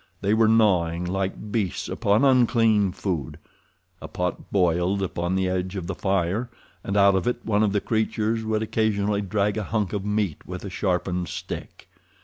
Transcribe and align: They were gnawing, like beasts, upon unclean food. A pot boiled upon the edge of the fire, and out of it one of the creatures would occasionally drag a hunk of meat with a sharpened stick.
They 0.21 0.33
were 0.33 0.47
gnawing, 0.47 1.05
like 1.05 1.51
beasts, 1.51 1.87
upon 1.87 2.25
unclean 2.25 2.91
food. 2.91 3.37
A 4.01 4.07
pot 4.07 4.49
boiled 4.51 5.03
upon 5.03 5.35
the 5.35 5.47
edge 5.47 5.75
of 5.75 5.85
the 5.85 5.93
fire, 5.93 6.49
and 6.83 6.97
out 6.97 7.13
of 7.13 7.27
it 7.27 7.45
one 7.45 7.61
of 7.61 7.71
the 7.71 7.81
creatures 7.81 8.43
would 8.43 8.63
occasionally 8.63 9.21
drag 9.21 9.57
a 9.59 9.63
hunk 9.65 9.93
of 9.93 10.03
meat 10.03 10.43
with 10.47 10.65
a 10.65 10.71
sharpened 10.71 11.27
stick. 11.27 11.87